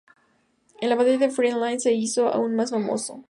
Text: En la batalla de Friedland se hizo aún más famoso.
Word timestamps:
En 0.79 0.89
la 0.89 0.95
batalla 0.95 1.19
de 1.19 1.29
Friedland 1.29 1.77
se 1.79 1.93
hizo 1.93 2.27
aún 2.29 2.55
más 2.55 2.71
famoso. 2.71 3.19